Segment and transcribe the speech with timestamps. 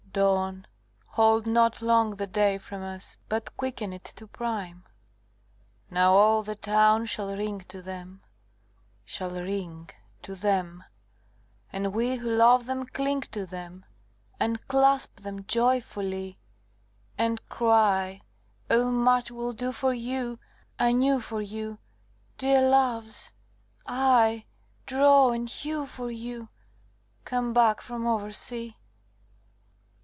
[0.21, 0.67] —Dawn,
[1.05, 4.83] hold not long the day from us, But quicken it to prime!
[4.85, 4.91] II
[5.89, 8.21] Now all the town shall ring to them,
[9.05, 9.89] Shall ring
[10.23, 10.83] to them,
[11.71, 13.85] And we who love them cling to them
[14.37, 16.37] And clasp them joyfully;
[17.17, 18.19] And cry,
[18.69, 20.39] "O much we'll do for you
[20.77, 21.79] Anew for you,
[22.37, 24.43] Dear Loves!—aye,
[24.85, 26.49] draw and hew for you,
[27.23, 28.75] Come back from oversea."